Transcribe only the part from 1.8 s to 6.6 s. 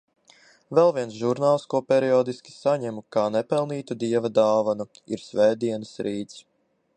periodiski saņemu kā nepelnītu Dieva dāvanu, ir Svētdienas Rīts.